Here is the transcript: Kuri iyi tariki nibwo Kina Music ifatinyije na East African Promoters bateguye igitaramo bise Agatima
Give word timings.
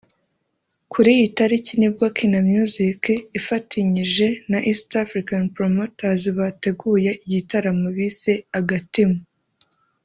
Kuri 0.91 1.09
iyi 1.17 1.27
tariki 1.37 1.73
nibwo 1.79 2.05
Kina 2.17 2.39
Music 2.49 3.01
ifatinyije 3.39 4.27
na 4.51 4.57
East 4.69 4.89
African 5.03 5.43
Promoters 5.55 6.23
bateguye 6.37 7.11
igitaramo 7.25 7.87
bise 7.97 8.33
Agatima 8.59 9.19